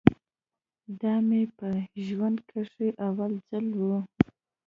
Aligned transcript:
دا 1.01 1.13
مې 1.27 1.41
په 1.57 1.67
ژوند 2.05 2.37
کښې 2.49 2.89
اول 3.07 3.31
ځل 3.47 3.67
و. 3.79 3.81